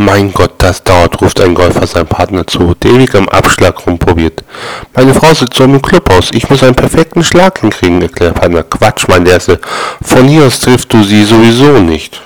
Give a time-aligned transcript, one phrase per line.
[0.00, 4.44] Mein Gott, das dauert, ruft ein Golfer seinem Partner zu, der ewig am Abschlag rumprobiert.
[4.94, 8.62] Meine Frau sitzt so im Clubhaus, ich muss einen perfekten Schlag hinkriegen, erklärt Partner.
[8.62, 9.58] Quatsch, mein Erste,
[10.00, 12.22] von hier aus triffst du sie sowieso nicht.